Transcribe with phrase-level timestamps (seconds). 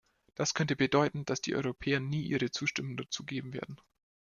[0.33, 3.79] Das könnte bedeuten, dass die Europäer nie ihre Zustimmung dazu geben werden.